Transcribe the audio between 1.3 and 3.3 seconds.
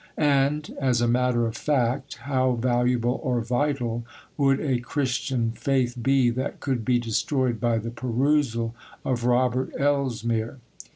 of fact, how valuable